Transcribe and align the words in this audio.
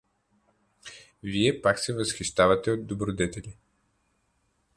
Вие 1.23 1.61
пак 1.61 1.79
се 1.79 1.93
възхищавате 1.93 2.71
от 2.71 2.85
добродетели! 2.87 3.57